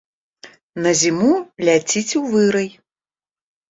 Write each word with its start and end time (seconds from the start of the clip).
На 0.85 0.93
зіму 1.03 1.31
ляціць 1.69 2.07
у 2.25 2.27
вырай. 2.35 2.69